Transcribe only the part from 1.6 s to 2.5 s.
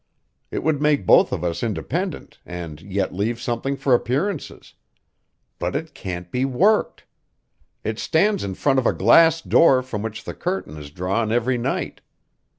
independent,